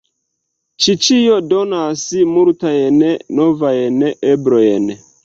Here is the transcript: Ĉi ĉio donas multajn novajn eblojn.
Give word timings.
Ĉi 0.85 0.93
ĉio 1.07 1.35
donas 1.51 2.05
multajn 2.31 2.97
novajn 3.41 4.01
eblojn. 4.31 4.91